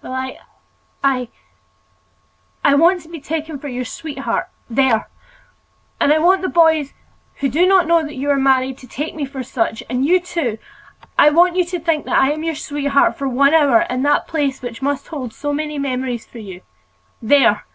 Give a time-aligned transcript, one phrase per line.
[0.00, 5.06] "Well, I—I—I want to be taken for your sweetheart—there!
[6.00, 6.94] and I want the boys,
[7.40, 10.18] who do not know that you are married, to take me for such; and you
[10.18, 14.26] too—I want you to think that I am your sweetheart for one hour, in that
[14.26, 16.62] place which must hold so many memories for you.
[17.20, 17.66] There!